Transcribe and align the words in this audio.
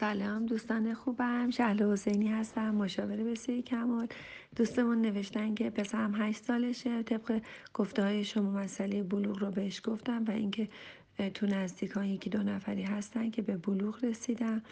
سلام 0.00 0.46
دوستان 0.46 0.94
خوبم. 0.94 1.50
شهل 1.50 1.92
حسینی 1.92 2.28
هستم 2.28 2.74
مشاور 2.74 3.16
بسیاری 3.16 3.62
کمال. 3.62 4.06
دوستمون 4.56 5.00
نوشتن 5.00 5.54
که 5.54 5.70
پسرم 5.70 6.14
هشت 6.14 6.44
سالشه. 6.44 7.02
طبق 7.02 7.40
گفته 7.74 8.02
های 8.02 8.24
شما 8.24 8.50
مسئله 8.50 9.02
بلوغ 9.02 9.38
رو 9.38 9.50
بهش 9.50 9.80
گفتم 9.84 10.24
و 10.24 10.30
اینکه 10.30 10.68
تو 11.34 11.46
نزدیکان 11.46 12.04
یکی 12.04 12.30
دو 12.30 12.42
نفری 12.42 12.82
هستن 12.82 13.30
که 13.30 13.42
به 13.42 13.56
بلوغ 13.56 14.04
رسیدن 14.04 14.62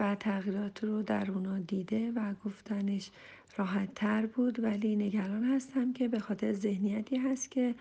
و 0.00 0.14
تغییرات 0.14 0.84
رو 0.84 1.02
در 1.02 1.30
اونا 1.30 1.58
دیده 1.58 2.12
و 2.16 2.34
گفتنش 2.44 3.10
راحت 3.56 3.94
تر 3.94 4.26
بود. 4.26 4.60
ولی 4.60 4.96
نگران 4.96 5.44
هستم 5.44 5.92
که 5.92 6.08
به 6.08 6.18
خاطر 6.18 6.52
ذهنیتی 6.52 7.16
هست 7.16 7.50
که 7.50 7.74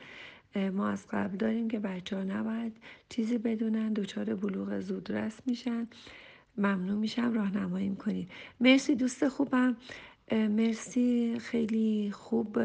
ما 0.74 0.90
از 0.90 1.08
قبل 1.12 1.38
داریم 1.38 1.68
که 1.68 1.80
بچه 1.80 2.16
ها 2.16 2.24
نباید 2.24 2.74
چیزی 3.10 3.38
بدونن. 3.38 3.94
دچار 3.94 4.36
بلوغ 4.36 4.80
زودرس 4.80 5.40
میشن. 5.46 5.88
ممنون 6.58 6.98
میشم 6.98 7.34
راهنمایی 7.34 7.96
کنید 7.96 8.30
مرسی 8.60 8.96
دوست 8.96 9.28
خوبم. 9.28 9.78
مرسی 10.32 11.40
خیلی 11.40 12.12
خوب. 12.12 12.60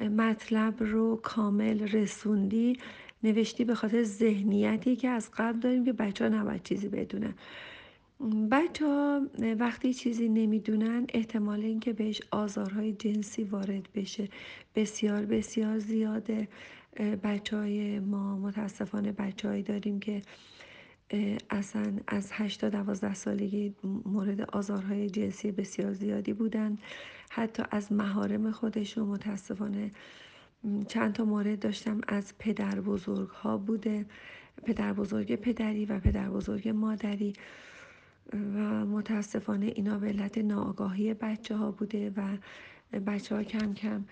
مطلب 0.00 0.74
رو 0.78 1.16
کامل 1.16 1.88
رسوندی. 1.88 2.76
نوشتی 3.22 3.64
به 3.64 3.74
خاطر 3.74 4.02
ذهنیتی 4.02 4.96
که 4.96 5.08
از 5.08 5.30
قبل 5.36 5.58
داریم 5.60 5.84
که 5.84 5.92
بچه 5.92 6.28
ها 6.28 6.30
نباید 6.36 6.62
چیزی 6.62 6.88
بدونن. 6.88 7.34
بچه 8.50 8.86
ها 8.86 9.20
وقتی 9.58 9.94
چیزی 9.94 10.28
نمی‌دونن 10.28 11.06
احتمال 11.14 11.60
اینکه 11.60 11.92
بهش 11.92 12.22
آزارهای 12.30 12.92
جنسی 12.92 13.44
وارد 13.44 13.88
بشه 13.94 14.28
بسیار 14.74 15.24
بسیار 15.24 15.78
زیاده. 15.78 16.48
بچه 17.22 17.56
های 17.56 17.98
ما 18.00 18.38
متاسفانه 18.38 19.12
بچه 19.12 19.62
داریم 19.62 20.00
که 20.00 20.22
اصلا 21.50 21.92
از 22.06 22.30
8 22.32 22.60
تا 22.60 22.68
12 22.68 23.14
سالگی 23.14 23.74
مورد 24.04 24.40
آزارهای 24.40 25.10
جنسی 25.10 25.52
بسیار 25.52 25.92
زیادی 25.92 26.32
بودن. 26.32 26.78
حتی 27.30 27.62
از 27.70 27.92
مهارم 27.92 28.50
خودشون 28.50 29.08
متاسفانه 29.08 29.90
چند 30.88 31.12
تا 31.12 31.24
مورد 31.24 31.58
داشتم. 31.58 32.00
از 32.08 32.38
پدر 32.38 32.80
بزرگ 32.80 33.28
ها 33.28 33.58
بوده. 33.58 34.06
پدر 34.64 34.92
بزرگ 34.92 35.36
پدری 35.36 35.84
و 35.84 36.00
پدر 36.00 36.30
بزرگ 36.30 36.68
مادری. 36.68 37.32
و 38.32 38.86
متاسفانه 38.86 39.66
اینا 39.66 39.98
به 39.98 40.08
علت 40.08 40.38
ناآگاهی 40.38 41.14
بچه 41.14 41.56
ها 41.56 41.70
بوده 41.70 42.12
و 42.16 42.36
بچه 43.06 43.36
ها 43.36 43.42
کم 43.42 43.74
کم 43.74 44.04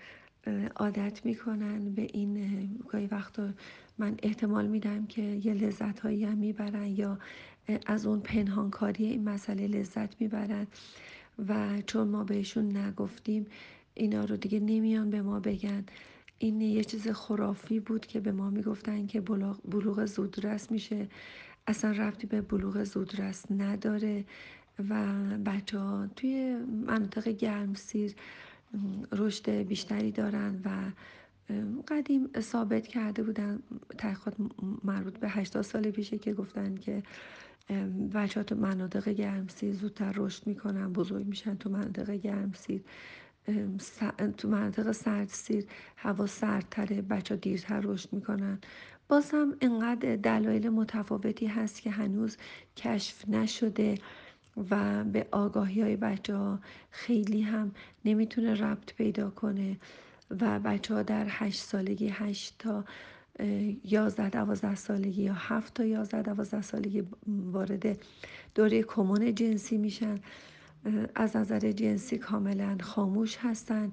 عادت 0.75 1.25
می‌کنن 1.25 1.93
به 1.93 2.07
این 2.13 2.79
گاهی 2.89 3.05
وقتا 3.05 3.49
من 3.97 4.17
احتمال 4.23 4.67
میدم 4.67 5.05
که 5.05 5.21
یه 5.21 5.53
لذت 5.53 5.99
هایی 5.99 6.25
هم 6.25 6.37
می‌برن 6.37 6.87
یا 6.87 7.19
از 7.85 8.05
اون 8.05 8.19
پنهانکاری 8.19 9.05
این 9.05 9.23
مسئله 9.29 9.67
لذت 9.67 10.21
می‌برن 10.21 10.67
و 11.47 11.81
چون 11.81 12.07
ما 12.07 12.23
بهشون 12.23 12.77
نگفتیم 12.77 13.45
اینا 13.93 14.25
رو 14.25 14.37
دیگه 14.37 14.59
نمیان 14.59 15.09
به 15.09 15.21
ما 15.21 15.39
بگن. 15.39 15.85
این 16.37 16.61
یه 16.61 16.83
چیز 16.83 17.07
خرافی 17.07 17.79
بود 17.79 18.05
که 18.05 18.19
به 18.19 18.31
ما 18.31 18.49
می‌گفتن 18.49 19.07
که 19.07 19.21
بلوغ 19.65 20.05
زودرس 20.05 20.71
میشه. 20.71 21.07
اصلا 21.67 21.91
رفتی 21.91 22.27
به 22.27 22.41
بلوغ 22.41 22.83
زودرس 22.83 23.51
نداره 23.51 24.25
و 24.89 25.05
بچه 25.45 25.79
ها 25.79 26.07
توی 26.15 26.55
مناطق 26.87 27.27
گرمسیر 27.27 28.15
رشد 29.11 29.49
بیشتری 29.49 30.11
دارن 30.11 30.61
و 30.65 30.69
قدیم 31.87 32.29
ثابت 32.39 32.87
کرده 32.87 33.23
بودن 33.23 33.59
تحقیقات 33.97 34.33
مربوط 34.83 35.17
به 35.17 35.29
80 35.29 35.63
سال 35.63 35.91
پیشه 35.91 36.17
که 36.17 36.33
گفتن 36.33 36.75
که 36.75 37.03
بچه 38.13 38.43
تو 38.43 38.55
مناطق 38.55 39.09
گرمسیر 39.09 39.73
زودتر 39.73 40.13
رشد 40.15 40.47
می‌کنن 40.47 40.93
بزرگ 40.93 41.25
میشن 41.27 41.55
تو 41.55 41.69
مناطق 41.69 42.11
گرمسیر 42.11 42.83
تو 44.37 44.49
مناطق 44.49 44.91
سردسیر 44.91 45.65
هوا 45.97 46.27
سردتره 46.27 47.01
بچه 47.01 47.35
دیرتر 47.35 47.81
رشد 47.83 48.13
می‌کنن. 48.13 48.59
باز 49.07 49.31
هم 49.31 49.55
اینقدر 49.59 50.15
دلایل 50.15 50.69
متفاوتی 50.69 51.45
هست 51.45 51.81
که 51.81 51.91
هنوز 51.91 52.37
کشف 52.77 53.29
نشده. 53.29 53.95
و 54.69 55.03
به 55.03 55.27
آگاهی 55.31 55.81
های 55.81 55.95
بچه 55.95 56.35
ها 56.35 56.59
خیلی 56.91 57.41
هم 57.41 57.71
نمی‌تونه 58.05 58.53
ربط 58.53 58.93
پیدا 58.93 59.29
کنه. 59.29 59.77
و 60.41 60.59
بچه 60.59 60.93
ها 60.93 61.03
در 61.03 61.25
هشت 61.29 61.61
سالگی 61.61 62.09
هشت 62.09 62.55
تا 62.59 62.83
یازده 63.83 64.29
دوازده 64.29 64.75
سالگی 64.75 65.23
یا 65.23 65.33
هفت 65.33 65.73
تا 65.73 65.85
یازده 65.85 66.21
دوازده 66.21 66.61
سالگی 66.61 67.03
وارد 67.27 67.97
دوره 68.55 68.83
کمون 68.83 69.35
جنسی 69.35 69.77
میشن. 69.77 70.19
از 71.15 71.35
نظر 71.35 71.71
جنسی 71.71 72.17
کاملا 72.17 72.77
خاموش 72.81 73.37
هستن. 73.37 73.91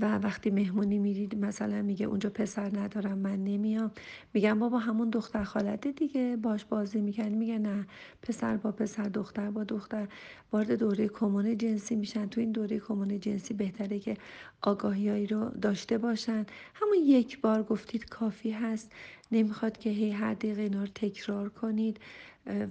و 0.00 0.18
وقتی 0.18 0.50
مهمونی 0.50 0.98
میرید 0.98 1.44
مثلا 1.44 1.82
میگه 1.82 2.06
اونجا 2.06 2.30
پسر 2.30 2.78
ندارم 2.78 3.18
من 3.18 3.44
نمیام. 3.44 3.90
میگم 4.34 4.58
بابا 4.58 4.78
همون 4.78 5.10
دختر 5.10 5.44
خالته 5.44 5.92
دیگه 5.92 6.36
باش 6.42 6.64
بازی 6.64 7.00
می‌کنی 7.00 7.34
میگه 7.36 7.58
نه 7.58 7.86
پسر 8.22 8.56
با 8.56 8.72
پسر 8.72 9.02
دختر 9.08 9.50
با 9.50 9.64
دختر. 9.64 10.08
وارد 10.52 10.72
دوره 10.72 11.08
کمون 11.08 11.58
جنسی 11.58 11.96
میشن. 11.96 12.26
تو 12.28 12.40
این 12.40 12.52
دوره 12.52 12.78
کمون 12.78 13.20
جنسی 13.20 13.54
بهتره 13.54 13.98
که 13.98 14.16
آگاهیایی 14.62 15.26
رو 15.26 15.48
داشته 15.48 15.98
باشن. 15.98 16.46
همون 16.74 16.98
یک 17.04 17.40
بار 17.40 17.62
گفتید 17.62 18.04
کافی 18.08 18.50
هست. 18.50 18.92
نمی‌خواد 19.32 19.78
که 19.78 19.90
هی 19.90 20.10
هر 20.10 20.34
دقیقه 20.34 20.62
اینا 20.62 20.80
رو 20.80 20.88
تکرار 20.94 21.48
کنید. 21.48 22.00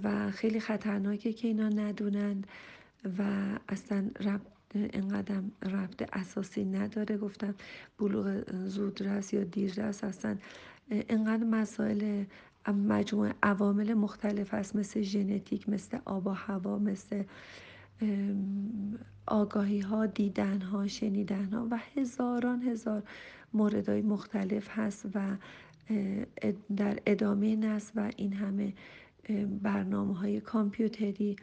و 0.04 0.32
خیلی 0.32 0.60
خطرناکه 0.60 1.34
که 1.34 1.48
اینا 1.48 1.70
ندونند 1.70 2.48
و 3.20 3.24
اصلا 3.70 4.12
رب 4.22 4.42
اینقدر 4.75 5.41
ربط 5.63 6.09
اساسی 6.13 6.66
نداره. 6.66 7.18
گفتم 7.18 7.56
بلوغ 8.00 8.44
زودرس 8.66 9.34
یا 9.34 9.44
دیررس 9.44 10.03
اصلا 10.03 10.38
اینقدر 10.90 11.44
مسائل 11.44 12.24
مجموعه 12.68 13.34
عوامل 13.44 13.94
مختلف 13.94 14.53
هست. 14.53 14.75
مثل 14.75 15.02
ژنتیک 15.02 15.69
مثل 15.69 15.97
آب 16.06 16.28
و 16.28 16.30
هوا 16.30 16.80
مثل 16.80 17.24
آگاهی 19.25 19.80
ها 19.80 20.06
دیدن 20.06 20.62
ها 20.62 20.88
شنیدن 20.88 21.53
ها 21.53 21.68
و 21.72 21.80
هزاران 21.96 22.63
هزار 22.63 23.03
موردهای 23.53 24.01
مختلف 24.01 24.68
هست 24.69 25.06
و 25.16 25.36
در 26.78 27.00
ادامه 27.06 27.56
نسل 27.56 27.91
و 27.96 28.12
این 28.18 28.34
همه 28.34 28.74
برنامه 29.62 30.18
های 30.18 30.41
کامپیوتری 30.41 31.35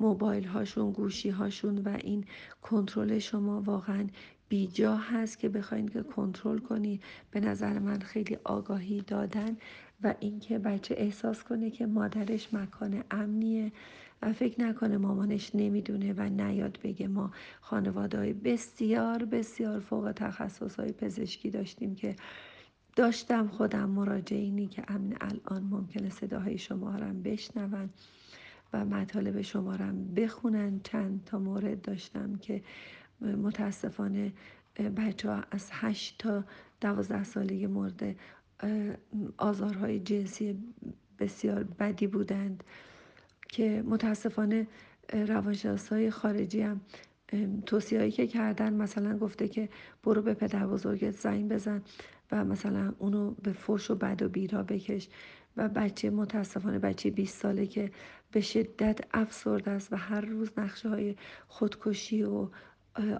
موبایل 0.00 0.44
هاشون 0.44 0.92
گوشی 0.92 1.30
هاشون 1.30 1.78
و 1.78 1.98
این 2.04 2.24
کنترل 2.62 3.18
شما 3.18 3.62
واقعا 3.62 4.06
بیجا 4.48 4.96
هست 4.96 5.38
که 5.38 5.48
بخواین 5.48 5.88
که 5.88 6.02
کنترل 6.02 6.58
کنی. 6.58 7.00
به 7.30 7.40
نظر 7.40 7.78
من 7.78 7.98
خیلی 7.98 8.38
آگاهی 8.44 9.00
دادن 9.00 9.56
و 10.02 10.14
اینکه 10.20 10.58
بچه 10.58 10.94
احساس 10.98 11.44
کنه 11.44 11.70
که 11.70 11.86
مادرش 11.86 12.54
مکان 12.54 13.04
امنیه. 13.10 13.72
و 14.22 14.32
فکر 14.32 14.60
نکنه 14.60 14.96
مامانش 14.96 15.50
نمی‌دونه 15.54 16.12
و 16.16 16.22
نیاد 16.22 16.78
بگه 16.84 17.08
ما 17.08 17.30
خانواده 17.60 18.18
های 18.18 18.32
بسیار 18.32 19.24
بسیار 19.24 19.80
فوق 19.80 20.12
تخصص 20.16 20.76
های 20.80 20.92
پزشکی 20.92 21.50
داشتیم 21.50 21.94
که 21.94 22.16
داشتم 22.96 23.48
خودم 23.48 23.90
مراجعینی 23.90 24.66
که 24.66 24.82
امن 24.88 25.16
الان 25.20 25.62
ممکنه 25.62 26.10
صداهای 26.10 26.58
شما 26.58 26.90
هم 26.90 27.22
بشنون 27.22 27.90
و 28.72 28.84
مطالب 28.84 29.42
شما 29.42 29.72
هم 29.72 30.14
بخونن. 30.14 30.80
چند 30.84 31.24
تا 31.26 31.38
مورد 31.38 31.82
داشتم 31.82 32.36
که 32.36 32.62
متاسفانه 33.20 34.32
بچه 34.96 35.28
ها 35.30 35.44
از 35.50 35.68
هشت 35.72 36.14
تا 36.18 36.44
دوازده 36.80 37.24
سالگی 37.24 37.66
مورد 37.66 38.16
آزارهای 39.38 40.00
جنسی 40.00 40.58
بسیار 41.18 41.64
بدی 41.64 42.06
بودند 42.06 42.64
که 43.48 43.82
متاسفانه 43.86 44.66
روانشناس 45.12 45.88
های 45.88 46.10
خارجی 46.10 46.60
هم 46.60 46.80
توصیه 47.66 48.10
که 48.10 48.26
کردن 48.26 48.74
مثلا 48.74 49.18
گفته 49.18 49.48
که 49.48 49.68
برو 50.04 50.22
به 50.22 50.34
پدر 50.34 50.66
بزرگت 50.66 51.10
زنگ 51.10 51.48
بزن. 51.52 51.82
و 52.32 52.44
مثلا 52.44 52.94
اونو 52.98 53.30
به 53.30 53.52
فوش 53.52 53.90
و 53.90 53.94
بد 53.94 54.22
و 54.22 54.28
بیرا 54.28 54.62
بکش. 54.62 55.08
و 55.56 55.68
بچه 55.68 56.10
متاسفانه 56.10 56.78
بچه 56.78 57.10
20 57.10 57.42
ساله 57.42 57.66
که 57.66 57.90
به 58.32 58.40
شدت 58.40 59.00
افسرده 59.14 59.70
است 59.70 59.92
و 59.92 59.96
هر 59.96 60.20
روز 60.20 60.50
نقشه 60.56 60.88
های 60.88 61.16
خودکشی 61.48 62.22
و 62.22 62.48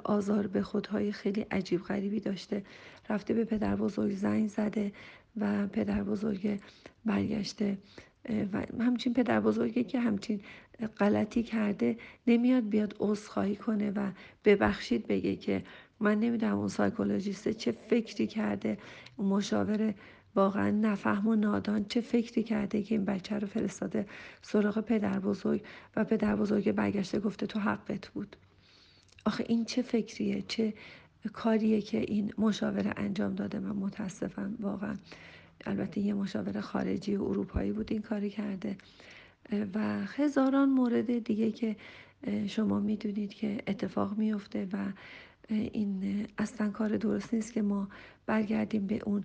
آزار 0.05 0.47
به 0.47 0.63
خودهای 0.63 1.13
خیلی 1.13 1.41
عجیب 1.41 1.83
غریبی 1.83 2.21
داشته. 2.21 2.65
رفته 3.09 3.35
به 3.35 3.45
پدر 3.45 3.77
بزرگ 3.77 4.15
زنگ 4.15 4.49
زده 4.49 4.93
و 5.37 5.67
پدر 5.67 6.03
بزرگ 6.03 6.61
برگشته. 7.05 7.79
و 8.53 8.67
همچین 8.81 9.15
پدر 9.15 9.41
بزرگی 9.41 9.85
که 9.85 10.01
همچین 10.01 10.41
غلطی 10.99 11.43
کرده 11.43 11.97
نمیاد 12.27 12.69
بیاد 12.69 12.95
عذرخواهی 12.99 13.57
کنه 13.57 13.91
و 13.91 14.11
ببخشید 14.45 15.07
بگه 15.07 15.37
که 15.37 15.63
من 16.01 16.21
نمی‌دونم 16.21 16.59
اون 16.59 16.69
سایکولوژیسته 16.69 17.55
چه 17.55 17.73
فکری 17.73 18.27
کرده 18.27 18.79
اون 19.17 19.29
مشاور 19.29 19.95
واقعا 20.35 20.71
نفهم 20.71 21.27
و 21.27 21.35
نادان 21.37 21.85
چه 21.85 22.01
فکری 22.01 22.43
کرده 22.43 22.83
که 22.83 22.95
این 22.95 23.05
بچه 23.05 23.39
رو 23.39 23.47
فرستاده 23.47 24.07
سراغ 24.43 24.81
پدر 24.81 25.19
بزرگ 25.19 25.63
و 25.97 26.05
پدر 26.05 26.37
بزرگ 26.37 26.73
برگشته 26.73 27.21
گفته 27.21 27.47
تو 27.47 27.59
حقت 27.59 28.09
بود. 28.09 28.37
آخه 29.27 29.45
این 29.49 29.65
چه 29.65 29.83
فکریه؟ 29.83 30.43
چه 30.43 30.75
کاریه 31.33 31.81
که 31.81 31.99
این 32.01 32.33
مشاوره 32.39 32.93
انجام 32.97 33.35
داده؟ 33.35 33.59
من 33.59 33.77
متاسفم 33.77 34.57
واقعا. 34.61 34.97
البته 35.67 36.01
یه 36.01 36.15
مشاور 36.15 36.61
خارجی 36.61 37.17
و 37.17 37.25
اروپایی 37.25 37.73
بود 37.73 37.93
این 37.93 38.03
کاری 38.03 38.31
کرده. 38.31 38.77
و 39.75 40.07
هزاران 40.07 40.69
مورد 40.69 41.25
دیگه 41.25 41.53
که 41.53 41.77
شما 42.47 42.81
می‌دونید 42.81 43.35
که 43.35 43.59
اتفاق 43.67 44.19
میفته 44.19 44.69
و 44.73 44.77
این 45.55 46.27
اصلا 46.39 46.71
کار 46.71 46.97
درست 46.97 47.35
نیست 47.35 47.53
که 47.53 47.63
ما 47.63 47.89
برگردیم 48.27 48.87
به 48.87 49.01
اون 49.05 49.25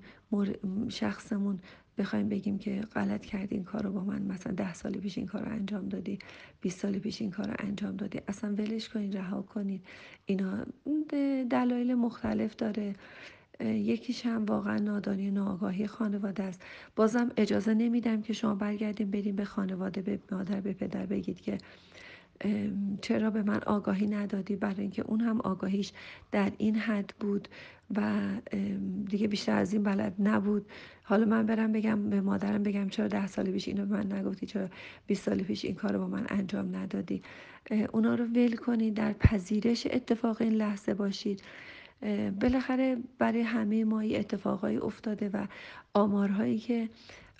شخصمون. 0.89 1.59
بخوایم 1.97 2.29
بگیم 2.29 2.57
که 2.57 2.81
غلط 2.81 3.25
کردی 3.25 3.55
این 3.55 3.63
کار 3.63 3.83
رو 3.83 3.91
با 3.91 4.03
من. 4.03 4.21
مثلا 4.21 4.53
ده 4.53 4.73
سال 4.73 4.93
پیش 4.93 5.17
این 5.17 5.27
کار 5.27 5.41
رو 5.41 5.51
انجام 5.51 5.89
دادی 5.89 6.19
20 6.61 6.79
سال 6.79 6.99
پیش 6.99 7.21
این 7.21 7.31
کار 7.31 7.47
رو 7.47 7.53
انجام 7.59 7.95
دادی. 7.95 8.21
اصلا 8.27 8.53
ولش 8.53 8.89
کنید 8.89 9.17
رها 9.17 9.41
کنید 9.41 9.85
اینا 10.25 10.65
دلایل 11.49 11.93
مختلف 11.93 12.55
داره. 12.55 12.95
یکیش 13.59 14.25
هم 14.25 14.45
واقعا 14.45 14.75
نادانی 14.75 15.31
ناآگاهی 15.31 15.87
خانواده 15.87 16.43
است. 16.43 16.61
بازم 16.95 17.31
اجازه 17.37 17.73
نمیدم 17.73 18.21
که 18.21 18.33
شما 18.33 18.55
برگردیم 18.55 19.11
بریم 19.11 19.35
به 19.35 19.45
خانواده 19.45 20.01
به 20.01 20.19
مادر 20.31 20.61
به 20.61 20.73
پدر 20.73 21.05
بگید 21.05 21.41
که 21.41 21.57
چرا 23.01 23.29
به 23.29 23.43
من 23.43 23.59
آگاهی 23.65 24.07
ندادی؟ 24.07 24.55
برای 24.55 24.81
اینکه 24.81 25.01
اون 25.01 25.21
هم 25.21 25.41
آگاهیش 25.41 25.91
در 26.31 26.51
این 26.57 26.75
حد 26.75 27.13
بود 27.19 27.47
و 27.95 28.21
دیگه 29.09 29.27
بیشتر 29.27 29.57
از 29.57 29.73
این 29.73 29.83
بلد 29.83 30.15
نبود. 30.19 30.65
حالا 31.03 31.25
من 31.25 31.45
برم 31.45 31.71
بگم 31.71 32.09
به 32.09 32.21
مادرم 32.21 32.63
بگم 32.63 32.89
چرا 32.89 33.07
ده 33.07 33.27
سال 33.27 33.51
پیش 33.51 33.67
اینو 33.67 33.85
به 33.85 33.97
من 33.97 34.11
نگفتی 34.11 34.45
چرا 34.45 34.69
20 35.07 35.23
سال 35.23 35.37
پیش 35.37 35.65
این 35.65 35.75
کار 35.75 35.97
با 35.97 36.07
من 36.07 36.25
انجام 36.29 36.75
ندادی. 36.75 37.21
اونا 37.93 38.15
رو 38.15 38.25
ول 38.25 38.55
کنید 38.55 38.93
در 38.93 39.13
پذیرش 39.13 39.87
اتفاق 39.91 40.41
این 40.41 40.53
لحظه 40.53 40.93
باشید. 40.93 41.41
بالاخره 42.41 42.97
برای 43.17 43.41
همه 43.41 43.83
ما 43.85 44.01
اتفاقایی 44.01 44.77
افتاده 44.77 45.29
و 45.29 45.47
آمارهایی 45.93 46.57
که 46.57 46.89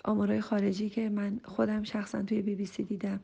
آمارهای 0.06 0.40
خارجی 0.40 0.88
که 0.88 1.08
من 1.08 1.40
خودم 1.44 1.82
شخصا 1.82 2.22
توی 2.22 2.42
بی 2.42 2.54
بی 2.54 2.66
سی 2.66 2.84
دیدم 2.84 3.20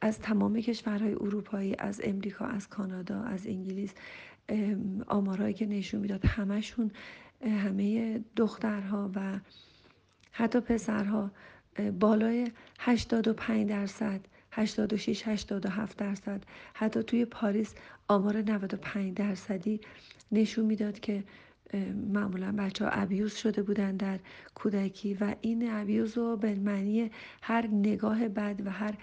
از 0.00 0.18
تمام 0.18 0.60
کشورهای 0.60 1.12
اروپایی 1.12 1.74
از 1.78 2.00
امریکا 2.04 2.44
از 2.44 2.68
کانادا 2.68 3.22
از 3.22 3.46
انگلیس 3.46 3.94
آمارهایی 5.06 5.54
که 5.54 5.66
نشون 5.66 6.00
می‌داد 6.00 6.26
همشون 6.26 6.90
همه 7.44 8.20
دخترها 8.36 9.10
و 9.14 9.40
حتی 10.32 10.60
پسرها 10.60 11.30
بالای 12.00 12.50
85 12.78 13.68
درصد 13.68 14.20
86 14.52 15.28
87 15.28 15.96
درصد 15.96 16.42
حتی 16.74 17.02
توی 17.02 17.24
پاریس 17.24 17.74
آمار 18.08 18.42
95 18.42 19.14
درصدی 19.14 19.80
نشون 20.32 20.64
می‌داد 20.64 21.00
که 21.00 21.24
معمولا 22.12 22.52
بچه 22.52 22.84
ها 22.84 22.90
ابیوز 22.90 23.34
شده 23.34 23.62
بودن 23.62 23.96
در 23.96 24.18
کودکی 24.54 25.14
و 25.14 25.34
این 25.40 25.70
ابیوز 25.70 26.18
رو 26.18 26.36
به 26.36 26.54
معنی 26.54 27.10
هر 27.42 27.66
نگاه 27.66 28.28
بد 28.28 28.62
و 28.64 28.70
هر 28.70 28.94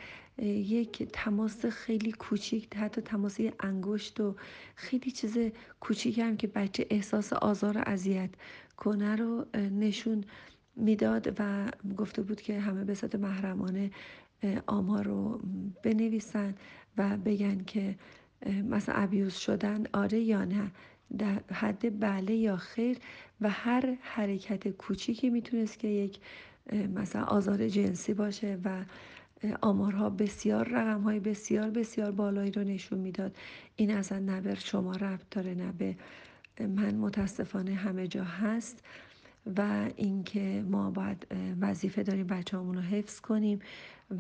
یک 0.42 1.04
تماس 1.14 1.66
خیلی 1.66 2.12
کوچیک 2.12 2.76
حتی 2.76 3.02
تماس 3.02 3.38
انگشت 3.60 4.20
و 4.20 4.36
خیلی 4.76 5.12
چیز 5.12 5.38
کوچیک 5.80 6.20
هم 6.20 6.38
که 6.38 6.48
بچه 6.48 6.88
احساس 6.90 7.34
آزار 7.34 7.78
و 7.78 7.82
اذیت 7.86 8.30
کنه 8.78 9.16
رو 9.16 9.46
نشون 9.56 10.24
می‌داد 10.76 11.36
و 11.40 11.72
گفته 11.98 12.22
بود 12.22 12.42
که 12.42 12.60
همه 12.60 12.84
به 12.84 12.94
صورت 12.94 13.16
محرمانه 13.16 13.92
آمار 14.68 15.04
رو 15.04 15.42
بنویسن 15.84 16.56
و 16.98 17.18
بگن 17.18 17.64
که 17.64 17.96
مثلا 18.70 18.96
ابیوز 18.96 19.34
شدن 19.34 19.84
آره 19.94 20.20
یا 20.20 20.46
نه. 20.46 20.72
در 21.18 21.40
حد 21.54 22.00
بله 22.00 22.36
یا 22.36 22.58
خیر 22.58 22.98
و 23.42 23.50
هر 23.50 23.98
حرکت 24.02 24.68
کوچیکی 24.68 25.30
می‌تونست 25.30 25.80
که 25.80 25.88
یک 25.88 26.20
مثلا 26.96 27.24
آزار 27.24 27.68
جنسی 27.68 28.14
باشه 28.14 28.58
و 28.66 28.86
آمارها 29.62 30.10
بسیار 30.10 30.68
رقم 30.70 31.02
های 31.02 31.20
بسیار 31.20 31.70
بسیار 31.70 32.12
بالایی 32.12 32.52
رو 32.52 32.64
نشون 32.64 33.00
می‌داد. 33.00 33.38
این 33.76 33.92
اصلا 33.92 34.20
نه 34.20 34.42
به 34.42 34.56
شما 34.56 34.92
ربط 34.92 35.30
داره 35.32 35.54
نه 35.54 35.72
به 35.72 35.96
من. 36.60 36.96
متاسفانه 36.96 37.74
همه 37.74 38.08
جا 38.08 38.24
هست 38.24 38.84
و 39.58 39.90
اینکه 39.96 40.66
ما 40.70 40.92
باید 40.92 41.28
وظیفه 41.62 42.04
داریم 42.04 42.28
بچه 42.28 42.58
رو 42.58 42.80
حفظ 42.80 43.20
کنیم 43.20 43.60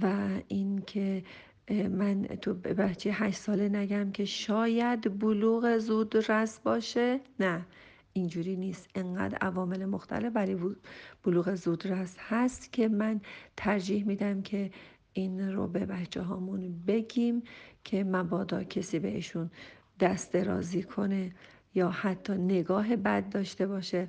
و 0.02 0.28
اینکه 0.48 1.24
من 1.72 2.24
تو 2.24 2.54
بچه 2.54 3.12
هشت 3.14 3.38
ساله 3.38 3.70
نگم 3.70 4.12
که 4.12 4.26
شاید 4.26 5.20
بلوغ 5.20 5.78
زود 5.78 6.32
رس 6.32 6.60
باشه. 6.60 7.20
نه 7.40 7.66
اینجوری 8.14 8.56
نیست. 8.56 8.90
انقدر 8.96 9.38
عوامل 9.38 9.86
مختلف 9.86 10.34
برای 10.34 10.58
بلوغ 11.24 11.56
زودرس 11.56 12.16
هست 12.20 12.74
که 12.74 12.88
من 12.88 13.22
ترجیح 13.58 14.06
میدم 14.06 14.42
که 14.42 14.72
این 15.14 15.54
رو 15.54 15.68
به 15.68 15.86
بچه 15.86 16.22
هامون 16.22 16.84
بگیم 16.88 17.44
که 17.84 18.04
مبادا 18.04 18.64
کسی 18.64 19.00
بهشون 19.00 19.52
دست 20.00 20.34
درازی 20.34 20.84
کنه 20.84 21.32
یا 21.76 21.90
حتی 21.90 22.34
نگاه 22.34 22.96
بد 22.96 23.30
داشته 23.30 23.68
باشه 23.68 24.08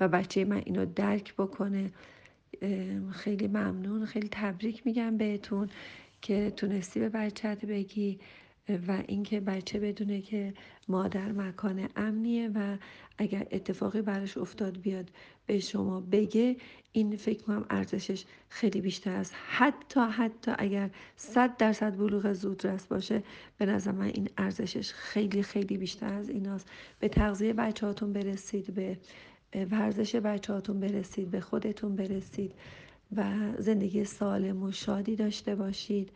و 0.00 0.08
بچه 0.08 0.44
من 0.44 0.62
اینو 0.64 0.86
درک 0.86 1.34
بکنه. 1.34 1.92
خیلی 3.10 3.48
ممنون. 3.48 4.04
خیلی 4.04 4.28
تبریک 4.32 4.86
میگم 4.86 5.16
بهتون. 5.16 5.68
که 6.22 6.52
تونستی 6.56 7.00
به 7.00 7.08
بچت 7.08 7.64
بگی 7.64 8.18
و 8.88 9.02
اینکه 9.06 9.40
بچه 9.40 9.80
بدونه 9.80 10.20
که 10.20 10.54
مادر 10.88 11.32
مکان 11.32 11.88
امنیه 11.96 12.48
و 12.54 12.76
اگر 13.18 13.46
اتفاقی 13.50 14.02
براش 14.02 14.38
افتاد 14.38 14.80
بیاد 14.80 15.10
به 15.46 15.58
شما 15.58 16.00
بگه 16.00 16.56
این 16.92 17.16
فکر 17.16 17.42
کنم 17.42 17.66
ارزشش 17.70 18.24
خیلی 18.48 18.80
بیشتر 18.80 19.10
است. 19.10 19.34
حتی 19.48 20.00
حتی 20.00 20.52
اگر 20.58 20.90
صد 21.16 21.56
درصد 21.56 21.96
بلوغ 21.96 22.32
زودرس 22.32 22.86
باشه 22.86 23.22
به 23.58 23.66
نظر 23.66 23.92
من 23.92 24.06
این 24.06 24.28
ارزشش 24.38 24.92
خیلی 24.92 25.42
خیلی 25.42 25.76
بیشتر 25.76 26.12
از 26.14 26.28
ایناست. 26.28 26.68
به 27.00 27.08
تغذیه 27.08 27.52
بچه 27.52 27.86
هاتون 27.86 28.12
برسید 28.12 28.74
به 28.74 28.98
ورزش 29.70 30.16
بچه 30.16 30.52
هاتون 30.52 30.80
برسید 30.80 31.30
به 31.30 31.40
خودتون 31.40 31.96
برسید. 31.96 32.54
و 33.16 33.24
زندگی 33.58 34.04
سالم 34.04 34.62
و 34.62 34.72
شادی 34.72 35.16
داشته 35.16 35.54
باشید. 35.54 36.10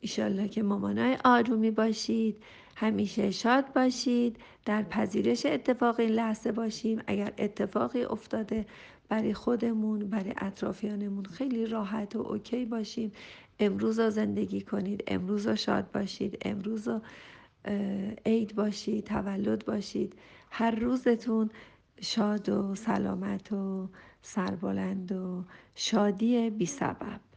ایشالله 0.00 0.48
که 0.48 0.62
مامانای 0.62 1.18
آرومی 1.24 1.70
باشید. 1.70 2.36
همیشه 2.76 3.30
شاد 3.30 3.72
باشید. 3.72 4.36
در 4.64 4.82
پذیرش 4.82 5.46
اتفاق 5.46 6.00
این 6.00 6.10
لحظه 6.10 6.52
باشیم. 6.52 7.02
اگر 7.06 7.32
اتفاقی 7.38 8.02
افتاده 8.02 8.66
برای 9.08 9.34
خودمون 9.34 9.98
برای 9.98 10.34
اطرافیانمون 10.36 11.24
خیلی 11.24 11.66
راحت 11.66 12.16
و 12.16 12.18
اوکی 12.18 12.64
باشیم. 12.64 13.12
امروز 13.58 14.00
رو 14.00 14.10
زندگی 14.10 14.60
کنید. 14.60 15.04
امروز 15.06 15.46
رو 15.46 15.56
شاد 15.56 15.92
باشید. 15.92 16.38
امروز 16.42 16.88
رو 16.88 17.00
عید 18.26 18.54
باشید 18.54 19.04
تولد 19.04 19.64
باشید. 19.64 20.14
هر 20.50 20.70
روزتون 20.70 21.50
شاد 22.00 22.48
و 22.48 22.74
سلامت 22.74 23.52
و 23.52 23.88
سربلند 24.22 25.12
و 25.12 25.44
شادی 25.74 26.50
بی 26.50 26.66
سبب. 26.66 27.29